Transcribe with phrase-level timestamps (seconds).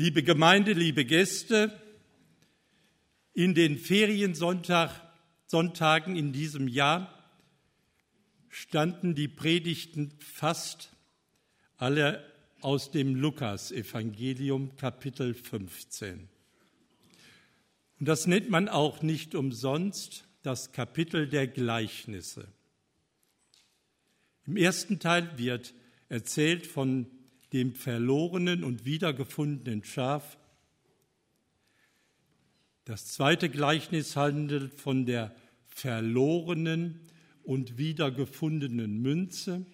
[0.00, 1.78] Liebe Gemeinde, liebe Gäste,
[3.34, 7.22] in den Feriensonntagen in diesem Jahr
[8.48, 10.88] standen die Predigten fast
[11.76, 12.24] alle
[12.62, 16.30] aus dem Lukas-Evangelium, Kapitel 15.
[17.98, 22.48] Und das nennt man auch nicht umsonst das Kapitel der Gleichnisse.
[24.46, 25.74] Im ersten Teil wird
[26.08, 27.19] erzählt von
[27.52, 30.38] dem verlorenen und wiedergefundenen Schaf.
[32.84, 35.34] Das zweite Gleichnis handelt von der
[35.66, 37.00] verlorenen
[37.42, 39.64] und wiedergefundenen Münze.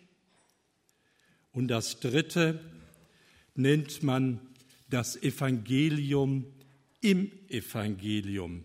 [1.52, 2.60] Und das dritte
[3.54, 4.40] nennt man
[4.88, 6.44] das Evangelium
[7.00, 8.64] im Evangelium,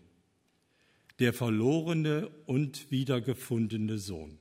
[1.20, 4.41] der verlorene und wiedergefundene Sohn.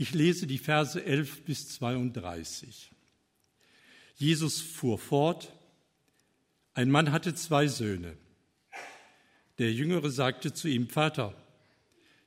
[0.00, 2.92] Ich lese die Verse 11 bis 32.
[4.14, 5.52] Jesus fuhr fort,
[6.72, 8.16] ein Mann hatte zwei Söhne.
[9.58, 11.34] Der Jüngere sagte zu ihm, Vater,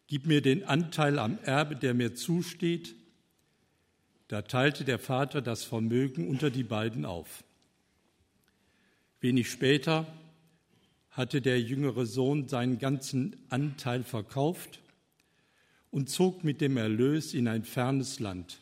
[0.07, 2.93] gib mir den Anteil am Erbe, der mir zusteht.
[4.27, 7.45] Da teilte der Vater das Vermögen unter die beiden auf.
[9.21, 10.13] Wenig später
[11.09, 14.81] hatte der jüngere Sohn seinen ganzen Anteil verkauft
[15.91, 18.61] und zog mit dem Erlös in ein fernes Land.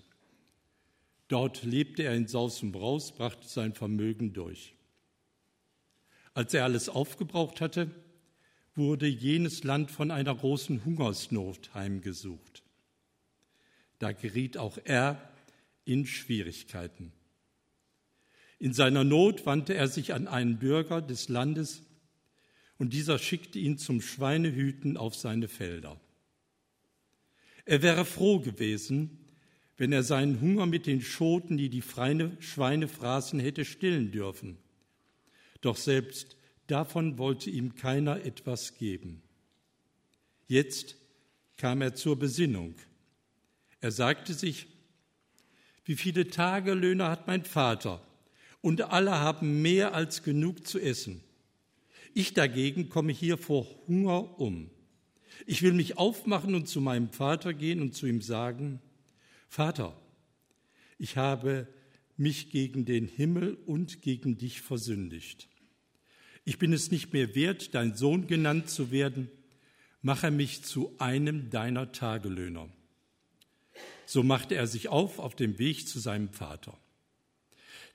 [1.27, 4.73] Dort lebte er in Saus und Braus, brachte sein Vermögen durch.
[6.33, 7.91] Als er alles aufgebraucht hatte,
[8.75, 12.63] wurde jenes Land von einer großen Hungersnot heimgesucht.
[13.99, 15.21] Da geriet auch er
[15.85, 17.11] in Schwierigkeiten.
[18.57, 21.83] In seiner Not wandte er sich an einen Bürger des Landes
[22.77, 25.99] und dieser schickte ihn zum Schweinehüten auf seine Felder.
[27.69, 29.19] Er wäre froh gewesen,
[29.77, 34.57] wenn er seinen Hunger mit den Schoten, die die Schweine fraßen, hätte stillen dürfen.
[35.61, 39.21] Doch selbst davon wollte ihm keiner etwas geben.
[40.47, 40.95] Jetzt
[41.57, 42.73] kam er zur Besinnung.
[43.81, 44.65] Er sagte sich,
[45.85, 48.01] wie viele Tagelöhner hat mein Vater,
[48.61, 51.21] und alle haben mehr als genug zu essen.
[52.15, 54.71] Ich dagegen komme hier vor Hunger um.
[55.45, 58.81] Ich will mich aufmachen und zu meinem Vater gehen und zu ihm sagen,
[59.47, 59.99] Vater,
[60.97, 61.67] ich habe
[62.17, 65.47] mich gegen den Himmel und gegen dich versündigt.
[66.43, 69.29] Ich bin es nicht mehr wert, dein Sohn genannt zu werden.
[70.01, 72.69] Mache mich zu einem deiner Tagelöhner.
[74.05, 76.77] So machte er sich auf auf dem Weg zu seinem Vater.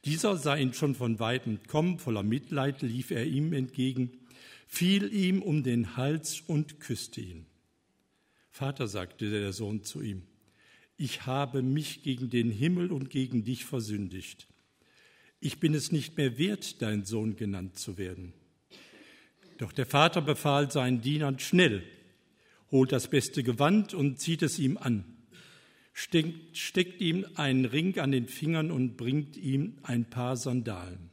[0.04, 4.23] Dieser sah ihn schon von weitem kommen, voller Mitleid lief er ihm entgegen
[4.66, 7.46] fiel ihm um den Hals und küsste ihn.
[8.50, 10.22] Vater, sagte der Sohn zu ihm,
[10.96, 14.46] ich habe mich gegen den Himmel und gegen dich versündigt.
[15.40, 18.32] Ich bin es nicht mehr wert, dein Sohn genannt zu werden.
[19.58, 21.82] Doch der Vater befahl seinen Dienern schnell,
[22.70, 25.04] holt das beste Gewand und zieht es ihm an,
[25.92, 31.10] steckt, steckt ihm einen Ring an den Fingern und bringt ihm ein paar Sandalen,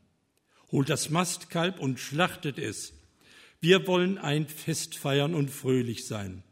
[0.72, 2.94] holt das Mastkalb und schlachtet es
[3.62, 6.44] wir wollen ein Fest feiern und fröhlich sein.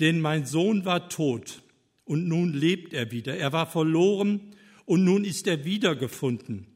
[0.00, 1.62] Denn mein Sohn war tot
[2.04, 3.36] und nun lebt er wieder.
[3.36, 6.66] Er war verloren und nun ist er wiedergefunden.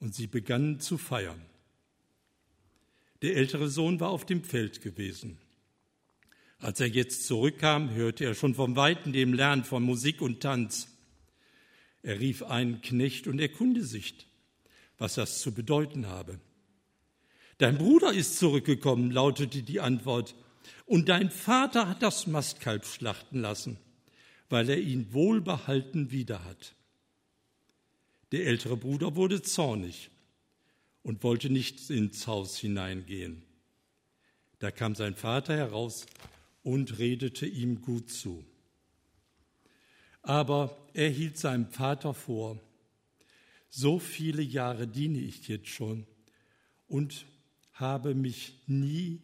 [0.00, 1.40] Und sie begannen zu feiern.
[3.22, 5.38] Der ältere Sohn war auf dem Feld gewesen.
[6.58, 10.88] Als er jetzt zurückkam, hörte er schon vom Weiten dem Lernen von Musik und Tanz.
[12.02, 14.14] Er rief einen Knecht und erkunde sich,
[14.98, 16.40] was das zu bedeuten habe.
[17.60, 20.34] Dein Bruder ist zurückgekommen, lautete die Antwort,
[20.86, 23.76] und dein Vater hat das Mastkalb schlachten lassen,
[24.48, 26.74] weil er ihn wohlbehalten wieder hat.
[28.32, 30.08] Der ältere Bruder wurde zornig
[31.02, 33.42] und wollte nicht ins Haus hineingehen.
[34.58, 36.06] Da kam sein Vater heraus
[36.62, 38.42] und redete ihm gut zu.
[40.22, 42.58] Aber er hielt seinem Vater vor,
[43.68, 46.06] so viele Jahre diene ich jetzt schon
[46.88, 47.26] und
[47.80, 49.20] habe mich nie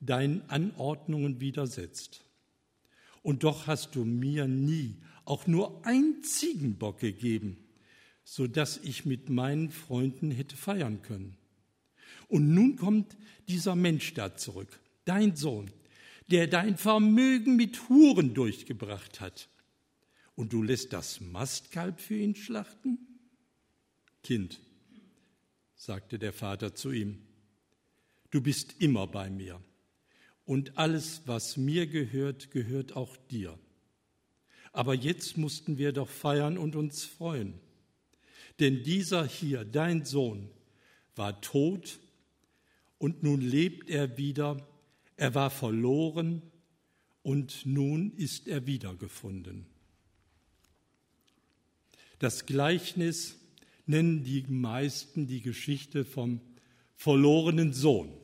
[0.00, 2.24] deinen Anordnungen widersetzt.
[3.22, 7.56] Und doch hast du mir nie auch nur ein Ziegenbock gegeben,
[8.24, 11.36] so dass ich mit meinen Freunden hätte feiern können.
[12.28, 13.16] Und nun kommt
[13.48, 15.70] dieser Mensch da zurück, dein Sohn,
[16.30, 19.48] der dein Vermögen mit Huren durchgebracht hat.
[20.34, 22.98] Und du lässt das Mastkalb für ihn schlachten?
[24.22, 24.60] Kind,
[25.74, 27.18] sagte der Vater zu ihm,
[28.32, 29.60] du bist immer bei mir.
[30.44, 33.56] Und alles, was mir gehört, gehört auch dir.
[34.72, 37.54] Aber jetzt mussten wir doch feiern und uns freuen.
[38.58, 40.50] Denn dieser hier, dein Sohn,
[41.14, 42.00] war tot
[42.98, 44.66] und nun lebt er wieder.
[45.16, 46.42] Er war verloren
[47.22, 49.66] und nun ist er wiedergefunden.
[52.18, 53.36] Das Gleichnis
[53.86, 56.40] nennen die meisten die Geschichte vom
[56.94, 58.21] verlorenen Sohn.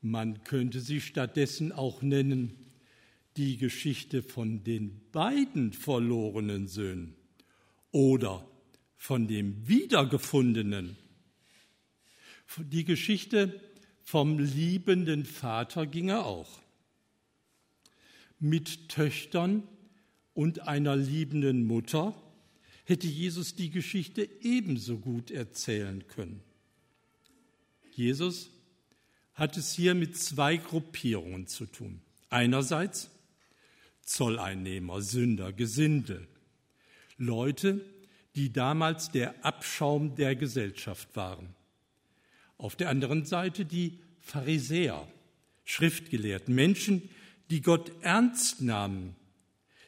[0.00, 2.54] Man könnte sie stattdessen auch nennen
[3.36, 7.14] die Geschichte von den beiden verlorenen Söhnen
[7.92, 8.48] oder
[8.96, 10.96] von dem Wiedergefundenen.
[12.58, 13.60] Die Geschichte
[14.02, 16.60] vom liebenden Vater ging er auch.
[18.40, 19.62] Mit Töchtern
[20.34, 22.14] und einer liebenden Mutter
[22.84, 26.40] hätte Jesus die Geschichte ebenso gut erzählen können.
[27.92, 28.50] Jesus
[29.38, 32.00] hat es hier mit zwei Gruppierungen zu tun.
[32.28, 33.08] Einerseits
[34.02, 36.26] Zolleinnehmer, Sünder, Gesindel,
[37.18, 37.80] Leute,
[38.34, 41.54] die damals der Abschaum der Gesellschaft waren.
[42.56, 45.06] Auf der anderen Seite die Pharisäer,
[45.64, 47.08] Schriftgelehrten, Menschen,
[47.50, 49.14] die Gott ernst nahmen,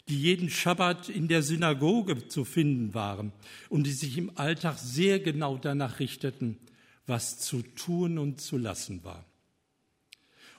[0.09, 3.33] die jeden Schabbat in der Synagoge zu finden waren
[3.69, 6.57] und die sich im Alltag sehr genau danach richteten,
[7.07, 9.25] was zu tun und zu lassen war.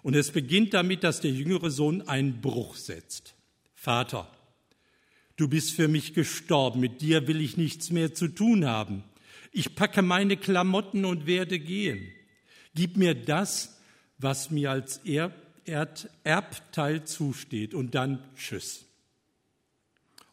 [0.04, 3.36] Und es beginnt damit, dass der jüngere Sohn einen Bruch setzt.
[3.76, 4.30] Vater,
[5.36, 9.04] du bist für mich gestorben, mit dir will ich nichts mehr zu tun haben.
[9.52, 12.12] Ich packe meine Klamotten und werde gehen.
[12.74, 13.80] Gib mir das,
[14.18, 15.34] was mir als Erb
[16.24, 18.86] Erbteil zusteht und dann Tschüss.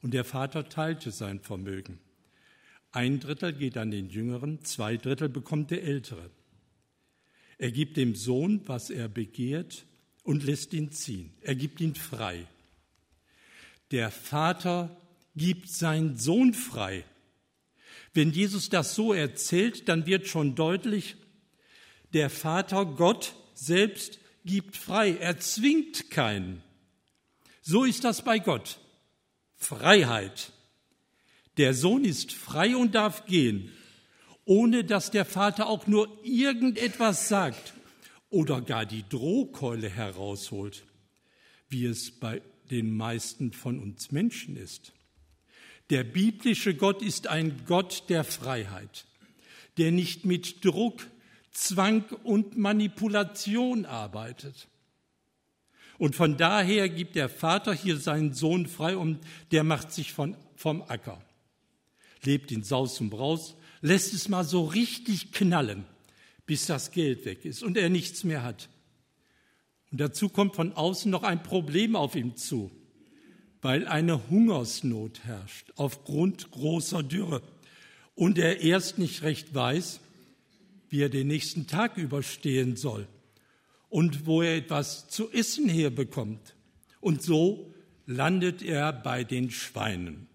[0.00, 1.98] Und der Vater teilte sein Vermögen.
[2.92, 6.30] Ein Drittel geht an den Jüngeren, zwei Drittel bekommt der Ältere.
[7.58, 9.84] Er gibt dem Sohn, was er begehrt,
[10.22, 11.32] und lässt ihn ziehen.
[11.40, 12.46] Er gibt ihn frei.
[13.90, 14.96] Der Vater
[15.34, 17.04] gibt seinen Sohn frei.
[18.14, 21.16] Wenn Jesus das so erzählt, dann wird schon deutlich,
[22.12, 25.16] der Vater, Gott selbst, gibt frei.
[25.16, 26.62] Er zwingt keinen.
[27.62, 28.78] So ist das bei Gott.
[29.56, 30.52] Freiheit.
[31.58, 33.72] Der Sohn ist frei und darf gehen,
[34.48, 37.74] ohne dass der Vater auch nur irgendetwas sagt
[38.30, 40.84] oder gar die Drohkeule herausholt,
[41.68, 42.40] wie es bei
[42.70, 44.92] den meisten von uns Menschen ist.
[45.90, 49.04] Der biblische Gott ist ein Gott der Freiheit,
[49.76, 51.06] der nicht mit Druck,
[51.52, 54.68] Zwang und Manipulation arbeitet.
[55.98, 59.18] Und von daher gibt der Vater hier seinen Sohn frei und
[59.50, 61.20] der macht sich von, vom Acker.
[62.22, 65.84] Lebt in Saus und Braus, lässt es mal so richtig knallen,
[66.46, 68.68] bis das Geld weg ist und er nichts mehr hat.
[69.90, 72.70] Und dazu kommt von außen noch ein Problem auf ihm zu,
[73.62, 77.42] weil eine Hungersnot herrscht aufgrund großer Dürre
[78.14, 80.00] und er erst nicht recht weiß,
[80.90, 83.06] wie er den nächsten Tag überstehen soll
[83.88, 86.54] und wo er etwas zu essen herbekommt.
[87.00, 87.72] Und so
[88.06, 90.26] landet er bei den Schweinen.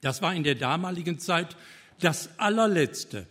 [0.00, 1.56] Das war in der damaligen Zeit
[2.00, 3.26] das allerletzte.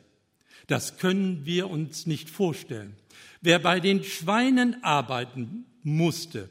[0.68, 2.96] Das können wir uns nicht vorstellen.
[3.42, 6.50] Wer bei den Schweinen arbeiten musste,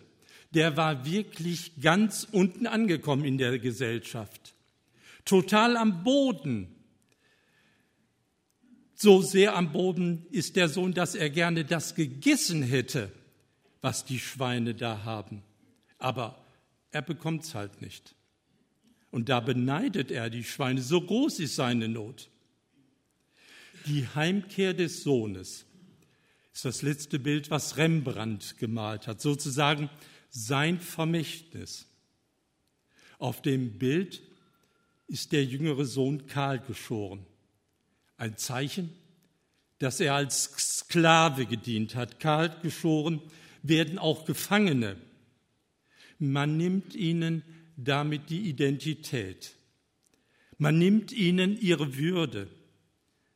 [0.50, 4.54] der war wirklich ganz unten angekommen in der Gesellschaft.
[5.24, 6.68] Total am Boden
[9.00, 13.12] so sehr am Boden ist der Sohn, dass er gerne das gegessen hätte,
[13.80, 15.44] was die Schweine da haben.
[15.98, 16.44] Aber
[16.90, 18.16] er bekommt es halt nicht.
[19.10, 22.28] Und da beneidet er die Schweine, so groß ist seine Not.
[23.86, 25.64] Die Heimkehr des Sohnes
[26.52, 29.88] ist das letzte Bild, was Rembrandt gemalt hat, sozusagen
[30.28, 31.86] sein Vermächtnis.
[33.18, 34.22] Auf dem Bild
[35.06, 37.24] ist der jüngere Sohn kahl geschoren.
[38.16, 38.92] Ein Zeichen,
[39.78, 42.20] dass er als Sklave gedient hat.
[42.20, 43.22] Kalt geschoren
[43.62, 44.96] werden auch Gefangene.
[46.18, 47.42] Man nimmt ihnen
[47.78, 49.54] damit die Identität.
[50.58, 52.48] Man nimmt ihnen ihre Würde.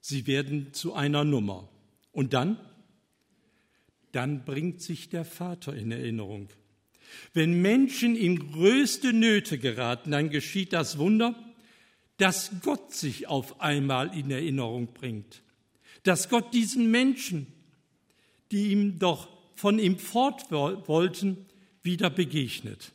[0.01, 1.69] Sie werden zu einer Nummer.
[2.11, 2.59] Und dann?
[4.11, 6.49] Dann bringt sich der Vater in Erinnerung.
[7.33, 11.35] Wenn Menschen in größte Nöte geraten, dann geschieht das Wunder,
[12.17, 15.43] dass Gott sich auf einmal in Erinnerung bringt.
[16.03, 17.47] Dass Gott diesen Menschen,
[18.51, 21.47] die ihm doch von ihm fort wollten,
[21.83, 22.93] wieder begegnet.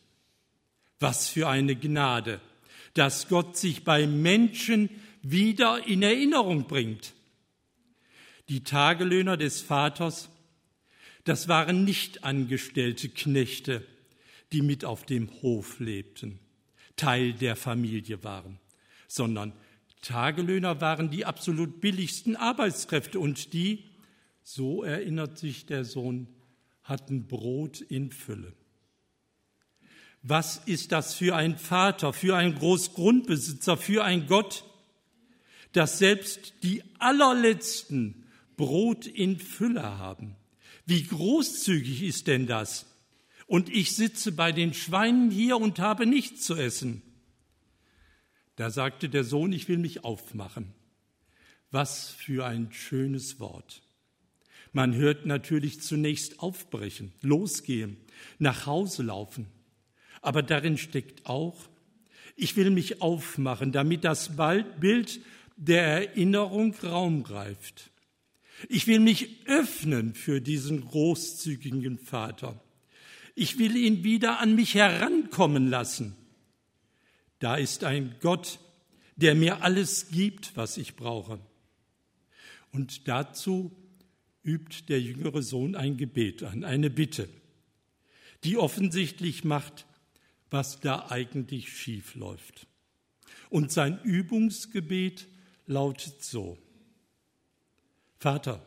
[0.99, 2.39] Was für eine Gnade,
[2.93, 4.89] dass Gott sich bei Menschen
[5.21, 7.13] wieder in Erinnerung bringt.
[8.49, 10.29] Die Tagelöhner des Vaters,
[11.23, 13.85] das waren nicht angestellte Knechte,
[14.53, 16.39] die mit auf dem Hof lebten,
[16.95, 18.59] Teil der Familie waren
[19.07, 19.53] sondern
[20.01, 23.85] Tagelöhner waren die absolut billigsten Arbeitskräfte und die,
[24.43, 26.27] so erinnert sich der Sohn,
[26.83, 28.53] hatten Brot in Fülle.
[30.29, 34.65] Was ist das für ein Vater, für ein Großgrundbesitzer, für ein Gott,
[35.71, 38.25] dass selbst die allerletzten
[38.57, 40.35] Brot in Fülle haben?
[40.85, 42.87] Wie großzügig ist denn das?
[43.45, 47.01] Und ich sitze bei den Schweinen hier und habe nichts zu essen.
[48.57, 50.73] Da sagte der Sohn, ich will mich aufmachen.
[51.71, 53.81] Was für ein schönes Wort.
[54.73, 57.95] Man hört natürlich zunächst aufbrechen, losgehen,
[58.39, 59.47] nach Hause laufen.
[60.21, 61.55] Aber darin steckt auch,
[62.35, 64.31] ich will mich aufmachen, damit das
[64.79, 65.21] Bild
[65.55, 67.89] der Erinnerung Raum greift.
[68.69, 72.59] Ich will mich öffnen für diesen großzügigen Vater.
[73.35, 76.15] Ich will ihn wieder an mich herankommen lassen.
[77.39, 78.59] Da ist ein Gott,
[79.15, 81.39] der mir alles gibt, was ich brauche.
[82.71, 83.71] Und dazu
[84.43, 87.27] übt der jüngere Sohn ein Gebet an, eine Bitte,
[88.43, 89.86] die offensichtlich macht,
[90.49, 92.67] was da eigentlich schief läuft.
[93.49, 95.27] Und sein Übungsgebet
[95.65, 96.57] lautet so.
[98.19, 98.65] Vater,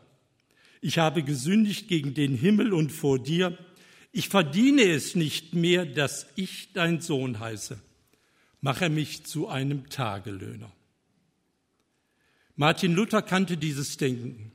[0.81, 3.57] ich habe gesündigt gegen den Himmel und vor dir.
[4.11, 7.79] Ich verdiene es nicht mehr, dass ich dein Sohn heiße.
[8.61, 10.71] Mache mich zu einem Tagelöhner.
[12.55, 14.51] Martin Luther kannte dieses Denken.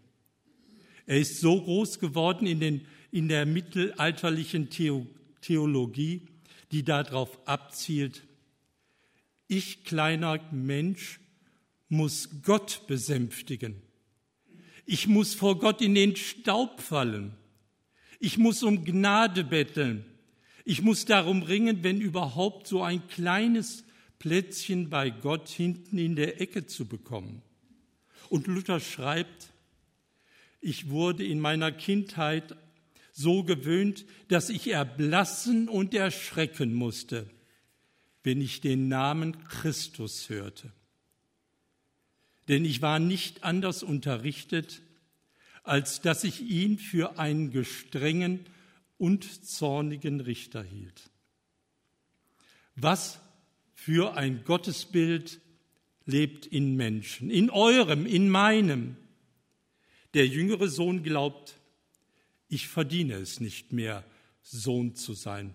[1.06, 4.68] Er ist so groß geworden in, den, in der mittelalterlichen
[5.40, 6.28] Theologie,
[6.72, 8.22] die darauf abzielt,
[9.48, 11.20] ich kleiner Mensch
[11.88, 13.80] muss Gott besänftigen.
[14.86, 17.34] Ich muss vor Gott in den Staub fallen.
[18.18, 20.04] Ich muss um Gnade betteln.
[20.64, 23.84] Ich muss darum ringen, wenn überhaupt so ein kleines
[24.18, 27.42] Plätzchen bei Gott hinten in der Ecke zu bekommen.
[28.28, 29.52] Und Luther schreibt,
[30.60, 32.56] ich wurde in meiner Kindheit
[33.18, 37.26] so gewöhnt, dass ich erblassen und erschrecken musste,
[38.22, 40.70] wenn ich den Namen Christus hörte.
[42.48, 44.82] Denn ich war nicht anders unterrichtet,
[45.62, 48.40] als dass ich ihn für einen gestrengen
[48.98, 51.08] und zornigen Richter hielt.
[52.74, 53.18] Was
[53.72, 55.40] für ein Gottesbild
[56.04, 58.96] lebt in Menschen, in eurem, in meinem.
[60.12, 61.56] Der jüngere Sohn glaubt,
[62.48, 64.04] ich verdiene es nicht mehr,
[64.42, 65.54] Sohn zu sein.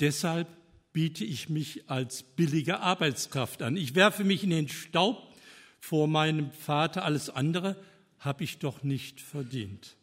[0.00, 0.48] Deshalb
[0.92, 3.76] biete ich mich als billige Arbeitskraft an.
[3.76, 5.34] Ich werfe mich in den Staub
[5.80, 7.04] vor meinem Vater.
[7.04, 7.76] Alles andere
[8.18, 9.96] habe ich doch nicht verdient.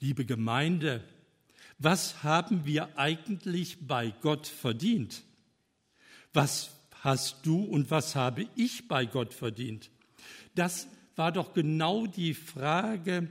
[0.00, 1.02] Liebe Gemeinde,
[1.78, 5.22] was haben wir eigentlich bei Gott verdient?
[6.34, 6.70] was
[7.02, 9.90] hast du und was habe ich bei Gott verdient?
[10.54, 13.28] Das war doch genau die Frage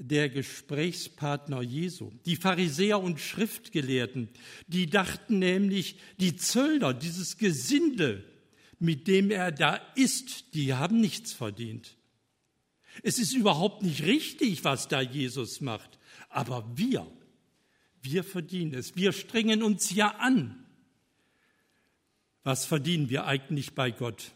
[0.00, 2.10] der Gesprächspartner Jesu.
[2.24, 4.28] Die Pharisäer und Schriftgelehrten,
[4.66, 8.24] die dachten nämlich, die Zöllner, dieses Gesindel,
[8.78, 11.96] mit dem er da ist, die haben nichts verdient.
[13.02, 15.98] Es ist überhaupt nicht richtig, was da Jesus macht.
[16.30, 17.06] Aber wir,
[18.02, 18.96] wir verdienen es.
[18.96, 20.66] Wir strengen uns ja an.
[22.42, 24.32] Was verdienen wir eigentlich bei Gott?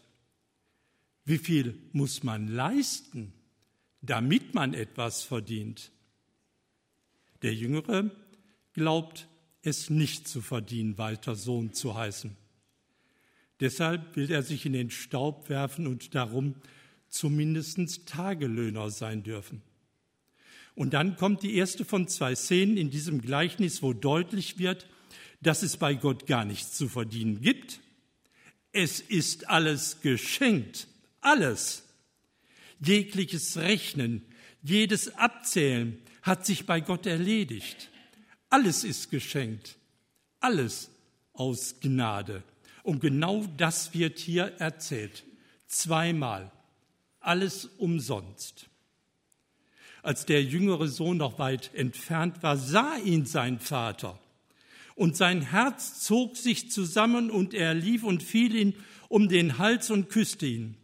[1.25, 3.33] Wie viel muss man leisten,
[4.05, 5.91] damit man etwas verdient?
[7.41, 8.11] Der Jüngere
[8.73, 9.27] glaubt,
[9.61, 12.35] es nicht zu verdienen, weiter Sohn zu heißen.
[13.59, 16.55] Deshalb will er sich in den Staub werfen und darum
[17.09, 19.61] zumindest Tagelöhner sein dürfen.
[20.75, 24.87] Und dann kommt die erste von zwei Szenen in diesem Gleichnis, wo deutlich wird,
[25.41, 27.79] dass es bei Gott gar nichts zu verdienen gibt,
[28.71, 30.87] es ist alles geschenkt,
[31.21, 31.84] alles.
[32.79, 34.25] Jegliches Rechnen,
[34.61, 37.89] jedes Abzählen hat sich bei Gott erledigt.
[38.49, 39.77] Alles ist geschenkt,
[40.39, 40.89] alles
[41.33, 42.43] aus Gnade.
[42.83, 45.23] Und genau das wird hier erzählt.
[45.67, 46.51] Zweimal.
[47.19, 48.67] Alles umsonst.
[50.03, 54.19] Als der jüngere Sohn noch weit entfernt war, sah ihn sein Vater
[54.95, 58.73] und sein Herz zog sich zusammen und er lief und fiel ihn
[59.09, 60.77] um den Hals und küsste ihn.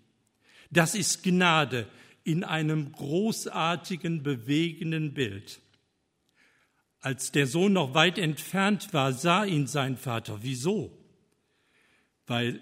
[0.71, 1.87] Das ist Gnade
[2.23, 5.61] in einem großartigen, bewegenden Bild.
[6.99, 10.39] Als der Sohn noch weit entfernt war, sah ihn sein Vater.
[10.41, 10.97] Wieso?
[12.27, 12.59] Weil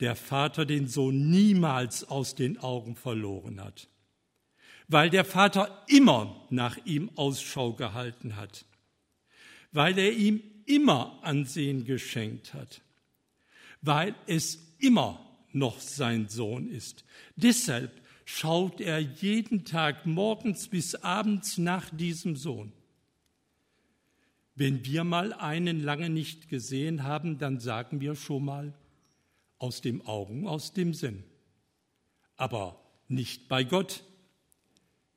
[0.00, 3.88] der Vater den Sohn niemals aus den Augen verloren hat.
[4.88, 8.66] Weil der Vater immer nach ihm Ausschau gehalten hat.
[9.72, 12.82] Weil er ihm immer Ansehen geschenkt hat,
[13.80, 15.20] weil es immer
[15.54, 17.04] noch sein Sohn ist.
[17.36, 22.72] Deshalb schaut er jeden Tag morgens bis abends nach diesem Sohn.
[24.54, 28.74] Wenn wir mal einen lange nicht gesehen haben, dann sagen wir schon mal
[29.58, 31.24] aus dem Augen, aus dem Sinn.
[32.36, 34.04] Aber nicht bei Gott.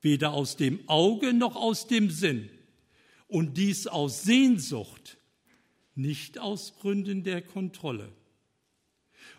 [0.00, 2.48] Weder aus dem Auge noch aus dem Sinn.
[3.28, 5.18] Und dies aus Sehnsucht,
[5.96, 8.12] nicht aus Gründen der Kontrolle.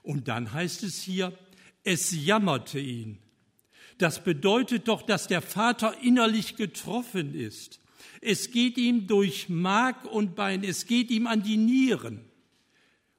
[0.08, 1.38] Und dann heißt es hier,
[1.84, 3.18] es jammerte ihn.
[3.98, 7.82] Das bedeutet doch, dass der Vater innerlich getroffen ist.
[8.22, 12.22] Es geht ihm durch Mark und Bein, es geht ihm an die Nieren.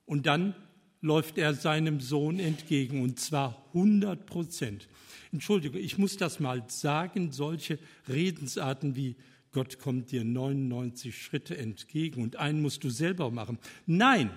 [0.06, 0.54] Und dann
[1.02, 4.88] läuft er seinem Sohn entgegen, und zwar 100 Prozent.
[5.30, 7.78] Entschuldige, ich muss das mal sagen, solche
[8.08, 9.14] Redensarten wie
[9.52, 13.58] Gott kommt dir 99 Schritte entgegen und einen musst du selber machen.
[13.84, 14.30] Nein,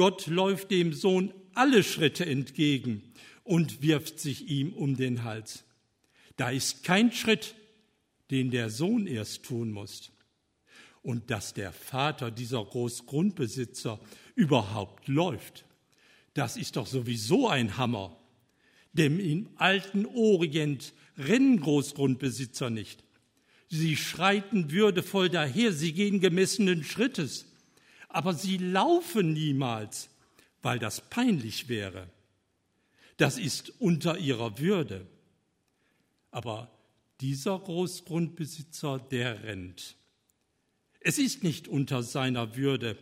[0.00, 3.02] Gott läuft dem Sohn alle Schritte entgegen
[3.44, 5.62] und wirft sich ihm um den Hals.
[6.38, 7.54] Da ist kein Schritt,
[8.30, 10.10] den der Sohn erst tun muss.
[11.02, 14.00] Und dass der Vater, dieser Großgrundbesitzer,
[14.36, 15.66] überhaupt läuft,
[16.32, 18.18] das ist doch sowieso ein Hammer.
[18.94, 23.04] Denn im alten Orient rennen Großgrundbesitzer nicht.
[23.68, 27.49] Sie schreiten würdevoll daher, sie gehen gemessenen Schrittes,
[28.10, 30.10] aber sie laufen niemals,
[30.62, 32.08] weil das peinlich wäre.
[33.16, 35.06] Das ist unter ihrer Würde.
[36.30, 36.70] Aber
[37.20, 39.96] dieser Großgrundbesitzer, der rennt.
[41.00, 42.96] Es ist nicht unter seiner Würde.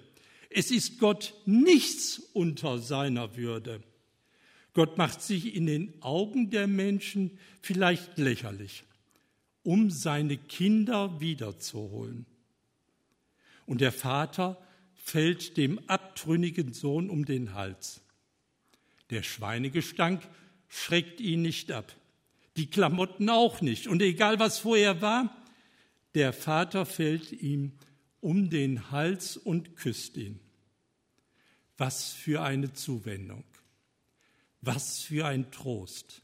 [0.51, 3.83] Es ist Gott nichts unter seiner Würde.
[4.75, 8.85] Gott macht sich in den Augen der Menschen vielleicht lächerlich,
[9.63, 12.27] um seine Kinder wiederzuholen.
[13.67, 14.57] Und der Vater
[14.99, 18.03] fällt dem abtrünnigen Sohn um den Hals.
[19.11, 20.23] Der Schweinegestank
[20.69, 21.95] schreckt ihn nicht ab.
[22.57, 23.87] Die Klamotten auch nicht.
[23.87, 25.35] Und egal was vorher war,
[26.15, 27.73] der Vater fällt ihm
[28.21, 30.41] um den Hals und küsst ihn.
[31.77, 33.45] Was für eine Zuwendung,
[34.61, 36.23] was für ein Trost,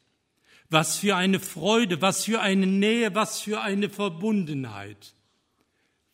[0.69, 5.15] was für eine Freude, was für eine Nähe, was für eine Verbundenheit,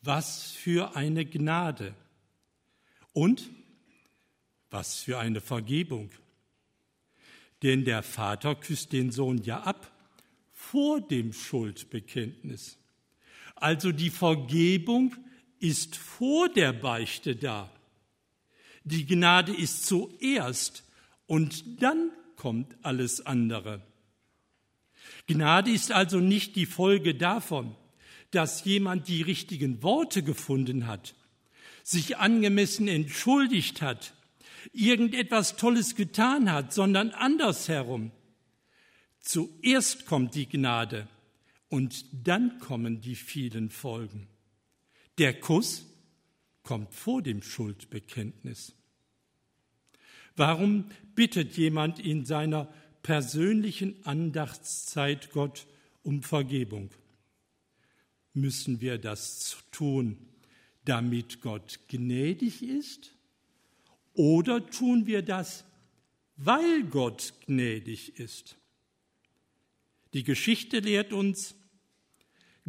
[0.03, 1.95] was für eine Gnade
[3.13, 3.49] und
[4.69, 6.09] was für eine Vergebung.
[7.61, 9.91] Denn der Vater küsst den Sohn ja ab
[10.53, 12.77] vor dem Schuldbekenntnis.
[13.55, 15.15] Also die Vergebung
[15.59, 17.69] ist vor der Beichte da.
[18.83, 20.83] Die Gnade ist zuerst
[21.27, 23.81] und dann kommt alles andere.
[25.27, 27.75] Gnade ist also nicht die Folge davon,
[28.31, 31.13] dass jemand die richtigen Worte gefunden hat,
[31.83, 34.13] sich angemessen entschuldigt hat,
[34.73, 38.11] irgendetwas Tolles getan hat, sondern andersherum.
[39.19, 41.07] Zuerst kommt die Gnade
[41.69, 44.27] und dann kommen die vielen Folgen.
[45.17, 45.85] Der Kuss
[46.63, 48.73] kommt vor dem Schuldbekenntnis.
[50.35, 52.71] Warum bittet jemand in seiner
[53.03, 55.67] persönlichen Andachtszeit Gott
[56.03, 56.89] um Vergebung?
[58.33, 60.17] Müssen wir das tun,
[60.85, 63.11] damit Gott gnädig ist?
[64.13, 65.63] Oder tun wir das,
[66.37, 68.57] weil Gott gnädig ist?
[70.13, 71.55] Die Geschichte lehrt uns,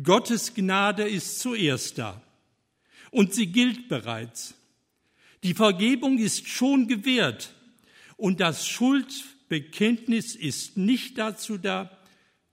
[0.03, 2.23] Gottes Gnade ist zuerst da
[3.11, 4.55] und sie gilt bereits.
[5.43, 7.55] Die Vergebung ist schon gewährt
[8.17, 11.99] und das Schuldbekenntnis ist nicht dazu da,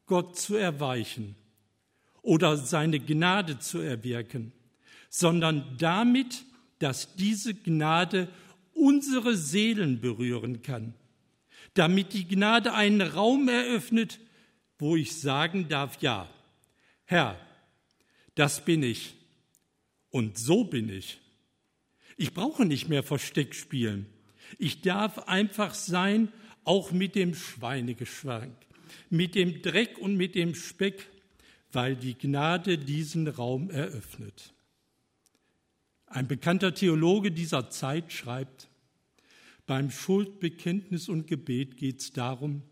[0.05, 1.35] Gott zu erweichen
[2.23, 4.51] oder seine Gnade zu erwirken,
[5.09, 6.45] sondern damit,
[6.79, 8.29] dass diese Gnade
[8.73, 10.93] unsere Seelen berühren kann,
[11.73, 14.19] damit die Gnade einen Raum eröffnet,
[14.77, 16.29] wo ich sagen darf, ja,
[17.05, 17.39] Herr,
[18.35, 19.15] das bin ich
[20.09, 21.19] und so bin ich.
[22.15, 24.05] Ich brauche nicht mehr Versteck spielen.
[24.57, 26.31] Ich darf einfach sein,
[26.63, 28.55] auch mit dem Schweinegeschwank,
[29.09, 31.07] mit dem Dreck und mit dem Speck,
[31.71, 34.53] weil die Gnade diesen Raum eröffnet.
[36.11, 38.67] Ein bekannter Theologe dieser Zeit schreibt,
[39.67, 42.63] beim Schuldbekenntnis und Gebet geht es darum,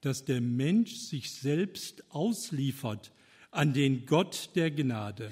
[0.00, 3.12] dass der Mensch sich selbst ausliefert
[3.50, 5.30] an den Gott der Gnade.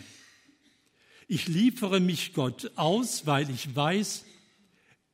[1.27, 4.27] Ich liefere mich Gott aus, weil ich weiß,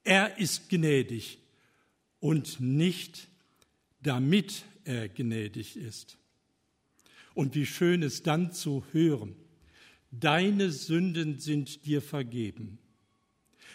[0.03, 1.39] er ist gnädig
[2.19, 3.29] und nicht
[4.03, 6.19] damit er gnädig ist.
[7.35, 9.37] Und wie schön es dann zu hören,
[10.13, 12.79] deine Sünden sind dir vergeben.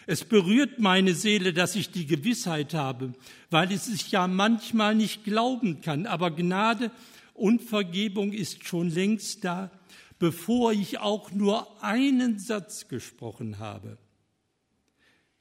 [0.06, 3.13] Es berührt meine Seele, dass ich die Gewissheit habe,
[3.50, 6.91] weil es sich ja manchmal nicht glauben kann, aber Gnade
[7.34, 9.69] und Vergebung ist schon längst da,
[10.17, 13.97] bevor ich auch nur einen Satz gesprochen habe.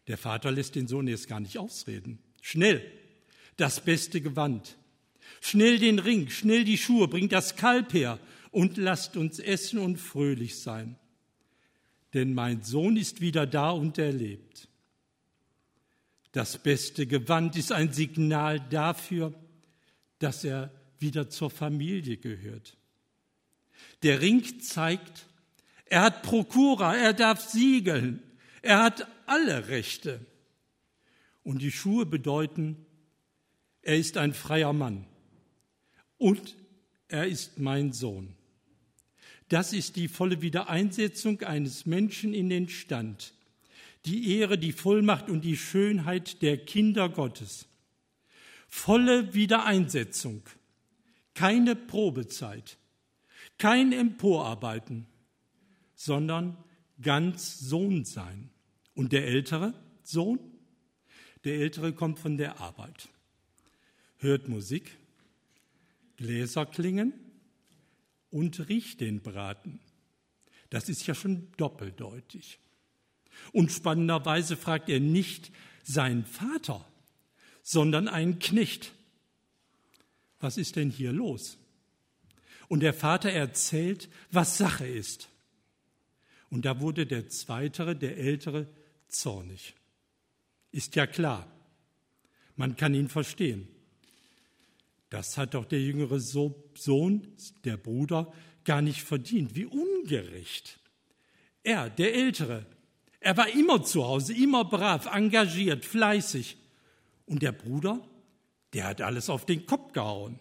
[0.08, 2.18] Der Vater lässt den Sohn jetzt gar nicht ausreden.
[2.42, 2.82] Schnell,
[3.56, 4.76] das beste Gewand.
[5.40, 8.18] Schnell den Ring, schnell die Schuhe, bringt das Kalb her
[8.56, 10.96] und lasst uns essen und fröhlich sein.
[12.14, 14.68] Denn mein Sohn ist wieder da und er lebt.
[16.32, 19.34] Das beste Gewand ist ein Signal dafür,
[20.20, 22.78] dass er wieder zur Familie gehört.
[24.02, 25.26] Der Ring zeigt,
[25.84, 28.22] er hat Prokura, er darf siegeln,
[28.62, 30.24] er hat alle Rechte.
[31.42, 32.86] Und die Schuhe bedeuten,
[33.82, 35.04] er ist ein freier Mann
[36.16, 36.56] und
[37.08, 38.35] er ist mein Sohn.
[39.48, 43.32] Das ist die volle Wiedereinsetzung eines Menschen in den Stand,
[44.04, 47.66] die Ehre, die Vollmacht und die Schönheit der Kinder Gottes.
[48.66, 50.42] Volle Wiedereinsetzung,
[51.34, 52.76] keine Probezeit,
[53.58, 55.06] kein Emporarbeiten,
[55.94, 56.56] sondern
[57.00, 58.50] ganz Sohn sein.
[58.94, 60.40] Und der ältere Sohn?
[61.44, 63.08] Der ältere kommt von der Arbeit,
[64.18, 64.96] hört Musik,
[66.16, 67.12] Gläser klingen
[68.30, 69.80] und riecht den Braten.
[70.70, 72.58] Das ist ja schon doppeldeutig.
[73.52, 75.52] Und spannenderweise fragt er nicht
[75.84, 76.84] seinen Vater,
[77.62, 78.92] sondern einen Knecht.
[80.40, 81.58] Was ist denn hier los?
[82.68, 85.28] Und der Vater erzählt, was Sache ist.
[86.50, 88.68] Und da wurde der Zweitere, der Ältere,
[89.08, 89.74] zornig.
[90.72, 91.50] Ist ja klar.
[92.56, 93.68] Man kann ihn verstehen.
[95.16, 97.26] Das hat doch der jüngere Sohn,
[97.64, 98.30] der Bruder,
[98.64, 99.54] gar nicht verdient.
[99.54, 100.78] Wie ungerecht.
[101.62, 102.66] Er, der Ältere,
[103.18, 106.58] er war immer zu Hause, immer brav, engagiert, fleißig.
[107.24, 108.06] Und der Bruder,
[108.74, 110.38] der hat alles auf den Kopf gehauen.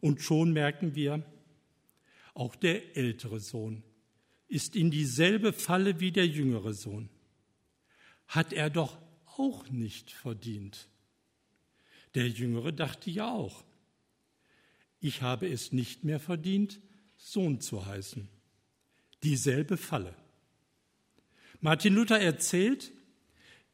[0.00, 1.22] Und schon merken wir,
[2.34, 3.84] auch der ältere Sohn
[4.48, 7.08] ist in dieselbe Falle wie der jüngere Sohn.
[8.26, 8.98] Hat er doch
[9.36, 10.89] auch nicht verdient.
[12.14, 13.64] Der Jüngere dachte ja auch,
[15.00, 16.80] ich habe es nicht mehr verdient,
[17.16, 18.28] Sohn zu heißen.
[19.22, 20.14] Dieselbe Falle.
[21.60, 22.92] Martin Luther erzählt,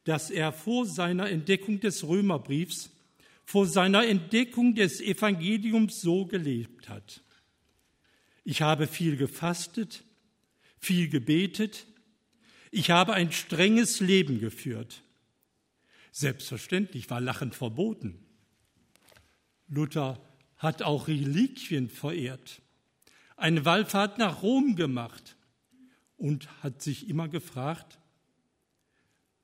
[0.05, 2.91] dass er vor seiner Entdeckung des Römerbriefs,
[3.45, 7.23] vor seiner Entdeckung des Evangeliums so gelebt hat.
[8.45, 10.05] Ich habe viel gefastet,
[10.79, 11.87] viel gebetet,
[12.71, 15.03] ich habe ein strenges Leben geführt.
[16.13, 18.26] Selbstverständlich war Lachen verboten.
[19.69, 20.21] Luther
[20.57, 22.63] hat auch Reliquien verehrt,
[23.37, 25.37] eine Wallfahrt nach Rom gemacht
[26.17, 27.99] und hat sich immer gefragt,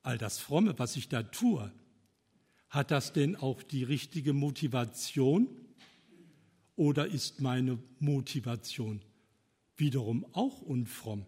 [0.02, 1.72] all das Fromme, was ich da tue,
[2.68, 5.48] hat das denn auch die richtige Motivation
[6.74, 9.02] oder ist meine Motivation
[9.76, 11.26] wiederum auch unfromm?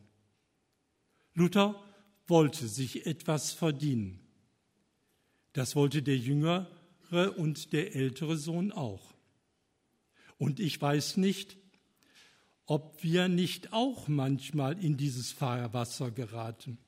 [1.35, 1.83] Luther
[2.27, 4.21] wollte sich etwas verdienen.
[5.53, 6.69] Das wollte der Jünger
[7.15, 9.15] und der ältere Sohn auch.
[10.39, 11.57] Und ich weiß nicht,
[12.67, 16.79] ob wir nicht auch manchmal in dieses Fahrwasser geraten,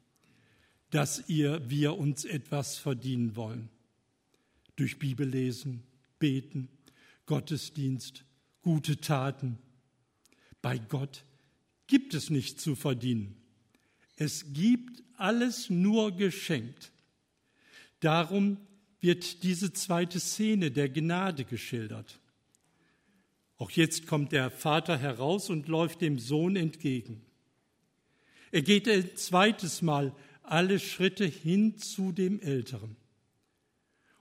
[0.91, 3.69] dass ihr, wir uns etwas verdienen wollen.
[4.77, 5.83] Durch Bibellesen,
[6.19, 6.69] Beten,
[7.27, 8.25] Gottesdienst,
[8.63, 9.59] gute Taten.
[10.63, 11.25] Bei Gott
[11.87, 13.37] gibt es nichts zu verdienen.
[14.17, 16.93] Es gibt alles nur geschenkt.
[18.01, 18.59] Darum
[19.07, 22.19] wird diese zweite Szene der Gnade geschildert.
[23.57, 27.23] Auch jetzt kommt der Vater heraus und läuft dem Sohn entgegen.
[28.51, 32.97] Er geht ein zweites Mal alle Schritte hin zu dem Älteren.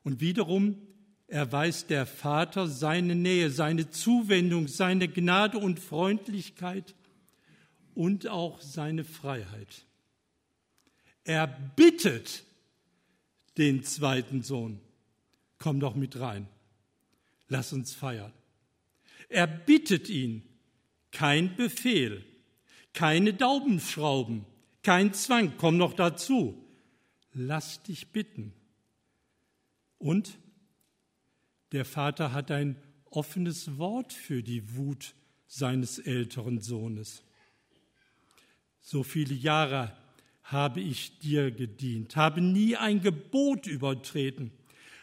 [0.04, 0.78] Und wiederum
[1.26, 6.94] erweist der Vater seine Nähe, seine Zuwendung, seine Gnade und Freundlichkeit
[7.96, 9.84] und auch seine Freiheit.
[11.24, 12.44] Er bittet
[13.58, 14.80] den zweiten Sohn,
[15.58, 16.48] komm doch mit rein,
[17.48, 18.34] lass uns feiern.
[19.30, 20.44] Er bittet ihn,
[21.12, 22.24] kein Befehl,
[22.94, 24.46] keine Daumenschrauben,
[24.84, 26.62] kein Zwang, komm noch dazu,
[27.34, 28.54] lass dich bitten.
[29.98, 30.38] Und
[31.72, 32.76] der Vater hat ein
[33.10, 35.16] offenes Wort für die Wut
[35.48, 37.24] seines älteren Sohnes.
[38.82, 39.96] So viele Jahre
[40.46, 44.52] habe ich dir gedient, habe nie ein Gebot übertreten,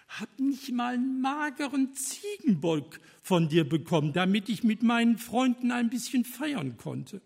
[0.07, 5.91] habe nicht mal einen mageren Ziegenbock von dir bekommen, damit ich mit meinen Freunden ein
[5.91, 7.21] bisschen feiern konnte.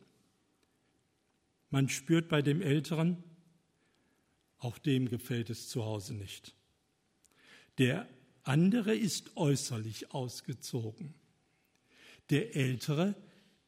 [1.71, 3.23] Man spürt bei dem Älteren,
[4.59, 6.55] Auch dem gefällt es zu Hause nicht.
[7.77, 8.09] Der
[8.43, 11.13] andere ist äußerlich ausgezogen.
[12.31, 13.15] Der ältere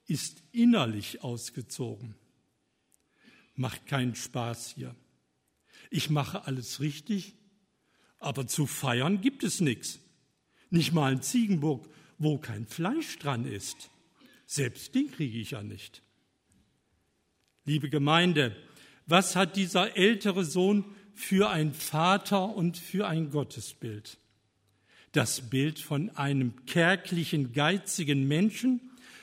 [0.07, 2.15] ist innerlich ausgezogen.
[3.59, 4.95] Macht keinen Spaß hier.
[5.91, 7.35] Ich mache alles richtig,
[8.21, 9.99] aber zu feiern gibt es nichts.
[10.71, 13.91] Nicht mal in Ziegenburg, wo kein Fleisch dran ist.
[14.47, 16.03] Selbst den kriege ich ja nicht.
[17.65, 18.55] Liebe Gemeinde,
[19.07, 20.85] was hat dieser ältere Sohn
[21.17, 24.19] für ein Vater und für ein Gottesbild?
[25.11, 28.81] Das Bild von einem kärglichen, geizigen Menschen,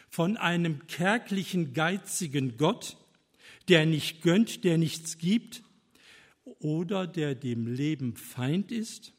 [0.09, 2.97] von einem kärglichen, geizigen Gott,
[3.69, 5.63] der nicht gönnt, der nichts gibt
[6.43, 9.13] oder der dem Leben Feind ist?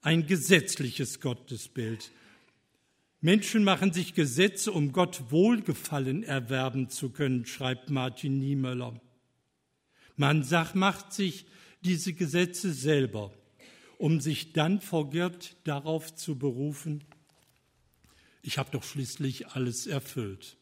[0.00, 2.12] Ein gesetzliches Gottesbild.
[3.20, 9.00] Menschen machen sich Gesetze, um Gott Wohlgefallen erwerben zu können, schreibt Martin Niemöller.
[10.16, 11.46] Man sagt, macht sich
[11.82, 13.32] diese Gesetze selber,
[13.98, 17.04] um sich dann vor Gott darauf zu berufen,
[18.46, 20.56] ich habe doch schließlich alles erfüllt.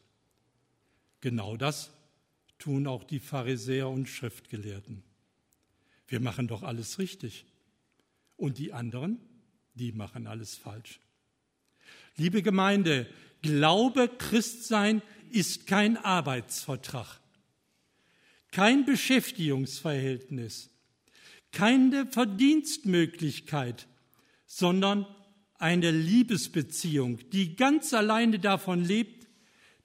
[1.21, 1.94] Genau das
[2.57, 5.03] tun auch die Pharisäer und Schriftgelehrten.
[6.07, 7.45] Wir machen doch alles richtig.
[8.37, 9.19] Und die anderen,
[9.73, 10.99] die machen alles falsch.
[12.17, 13.07] Liebe Gemeinde,
[13.41, 17.19] Glaube, Christsein ist kein Arbeitsvertrag,
[18.51, 20.71] kein Beschäftigungsverhältnis,
[21.51, 23.87] keine Verdienstmöglichkeit,
[24.47, 25.05] sondern
[25.59, 29.27] eine Liebesbeziehung, die ganz alleine davon lebt,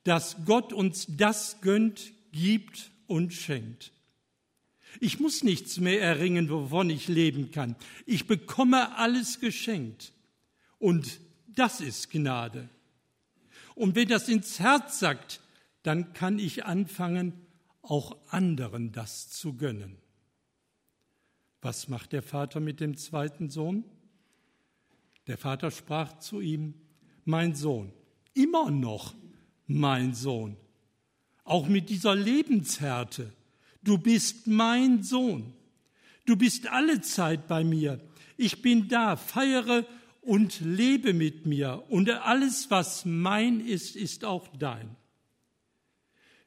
[0.04, 3.92] dass Gott uns das gönnt, gibt und schenkt.
[4.98, 7.76] Ich muss nichts mehr erringen, wovon ich leben kann.
[8.06, 10.12] Ich bekomme alles geschenkt.
[10.78, 12.68] Und das ist Gnade.
[13.74, 15.40] Und wenn das ins Herz sagt,
[15.82, 17.32] dann kann ich anfangen,
[17.82, 19.96] auch anderen das zu gönnen.
[21.62, 23.84] Was macht der Vater mit dem zweiten Sohn?
[25.26, 26.74] Der Vater sprach zu ihm,
[27.24, 27.92] mein Sohn,
[28.34, 29.14] immer noch
[29.66, 30.56] mein Sohn,
[31.50, 33.32] auch mit dieser Lebenshärte,
[33.82, 35.52] du bist mein Sohn,
[36.24, 38.00] du bist alle Zeit bei mir,
[38.36, 39.84] ich bin da, feiere
[40.20, 44.94] und lebe mit mir und alles, was mein ist, ist auch dein.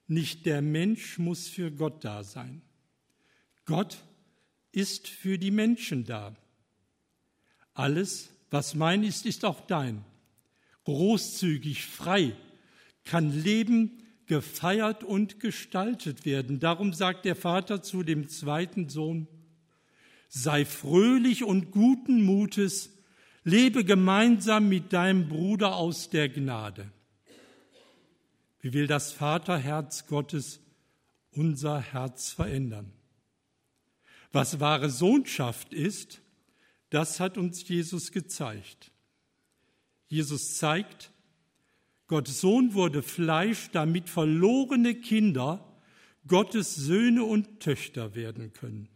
[0.08, 2.62] Nicht der Mensch muss für Gott da sein.
[3.66, 3.98] Gott
[4.72, 6.34] ist für die Menschen da.
[7.74, 10.06] Alles, was mein ist, ist auch dein.
[10.86, 12.38] Großzügig, frei,
[13.04, 16.60] kann Leben gefeiert und gestaltet werden.
[16.60, 19.28] Darum sagt der Vater zu dem zweiten Sohn,
[20.30, 22.90] sei fröhlich und guten Mutes,
[23.44, 26.92] lebe gemeinsam mit deinem Bruder aus der Gnade.
[28.62, 30.62] Wie will das Vaterherz Gottes
[31.32, 32.94] unser Herz verändern?
[34.32, 36.22] Was wahre Sohnschaft ist,
[36.90, 38.92] das hat uns Jesus gezeigt.
[40.08, 41.13] Jesus zeigt,
[42.08, 45.74] Gottes Sohn wurde Fleisch, damit verlorene Kinder
[46.28, 48.88] Gottes Söhne und Töchter werden können.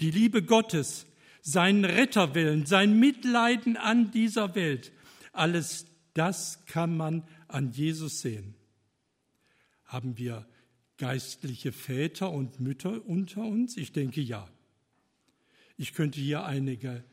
[0.00, 1.06] Die Liebe Gottes,
[1.40, 4.92] sein Retterwillen, sein Mitleiden an dieser Welt,
[5.32, 8.54] alles das kann man an Jesus sehen.
[9.84, 10.46] Haben wir
[10.96, 13.76] geistliche Väter und Mütter unter uns?
[13.76, 14.48] Ich denke ja.
[15.76, 17.04] Ich könnte hier einige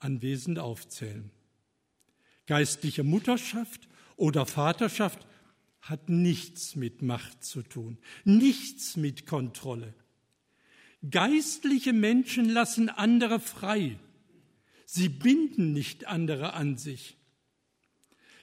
[0.00, 1.30] anwesend aufzählen.
[2.46, 5.26] Geistliche Mutterschaft oder Vaterschaft
[5.80, 9.94] hat nichts mit Macht zu tun, nichts mit Kontrolle.
[11.08, 13.98] Geistliche Menschen lassen andere frei.
[14.84, 17.16] Sie binden nicht andere an sich.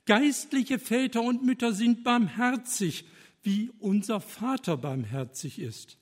[0.06, 3.06] Geistliche Väter und Mütter sind barmherzig,
[3.44, 5.98] wie unser Vater barmherzig ist.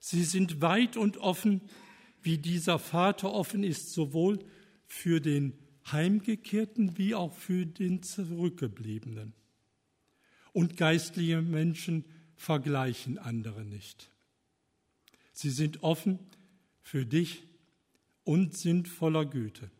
[0.00, 1.62] Sie sind weit und offen
[2.22, 4.38] wie dieser Vater offen ist, sowohl
[4.86, 5.52] für den
[5.90, 9.34] Heimgekehrten wie auch für den Zurückgebliebenen.
[10.52, 12.04] Und geistliche Menschen
[12.36, 14.10] vergleichen andere nicht.
[15.32, 16.18] Sie sind offen
[16.80, 17.42] für dich
[18.22, 19.70] und sind voller Güte.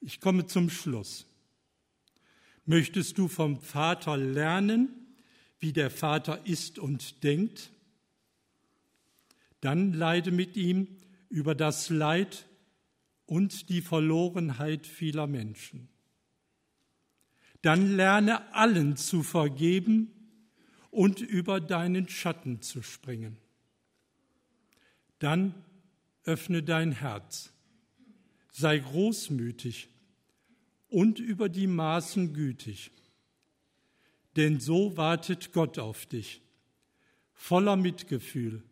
[0.00, 1.26] Ich komme zum Schluss.
[2.64, 4.88] Möchtest du vom Vater lernen,
[5.58, 7.70] wie der Vater ist und denkt?
[9.60, 10.88] Dann leide mit ihm
[11.28, 12.46] über das Leid
[13.26, 15.88] und die Verlorenheit vieler Menschen.
[17.62, 20.12] Dann lerne allen zu vergeben
[20.90, 23.36] und über deinen Schatten zu springen.
[25.18, 25.54] Dann
[26.24, 27.52] öffne dein Herz,
[28.50, 29.88] sei großmütig
[30.88, 32.92] und über die Maßen gütig.
[34.36, 36.42] Denn so wartet Gott auf dich,
[37.32, 38.62] voller Mitgefühl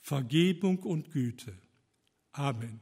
[0.00, 1.52] Vergebung und Güte.
[2.32, 2.80] Amen.